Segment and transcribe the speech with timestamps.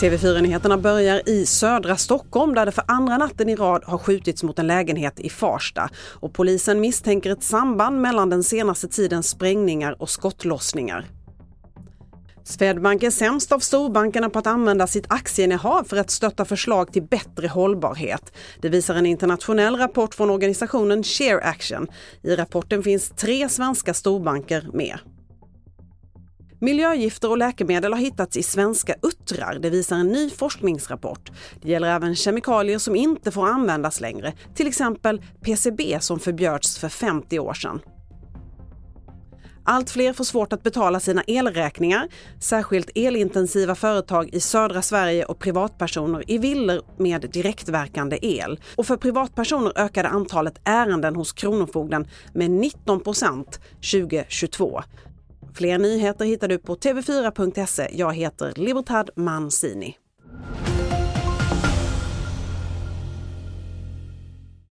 [0.00, 4.58] TV4-nyheterna börjar i södra Stockholm där det för andra natten i rad har skjutits mot
[4.58, 5.90] en lägenhet i Farsta.
[6.20, 11.17] Och polisen misstänker ett samband mellan den senaste tidens sprängningar och skottlossningar.
[12.48, 17.02] Swedbank är sämst av storbankerna på att använda sitt aktieinnehav för att stötta förslag till
[17.02, 18.32] bättre hållbarhet.
[18.60, 21.86] Det visar en internationell rapport från organisationen Share Action.
[22.22, 24.98] I rapporten finns tre svenska storbanker med.
[26.60, 31.30] Miljögifter och läkemedel har hittats i svenska uttrar, det visar en ny forskningsrapport.
[31.62, 36.88] Det gäller även kemikalier som inte får användas längre, till exempel PCB som förbjöds för
[36.88, 37.80] 50 år sedan.
[39.64, 42.08] Allt fler får svårt att betala sina elräkningar,
[42.40, 48.60] särskilt elintensiva företag i södra Sverige och privatpersoner i villor med direktverkande el.
[48.76, 53.60] Och för privatpersoner ökade antalet ärenden hos Kronofogden med 19 procent
[53.92, 54.82] 2022.
[55.54, 57.88] Fler nyheter hittar du på tv4.se.
[57.92, 59.96] Jag heter Libertad Mancini.